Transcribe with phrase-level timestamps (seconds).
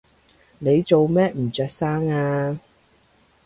[0.57, 2.59] 你做咩唔着衫呀？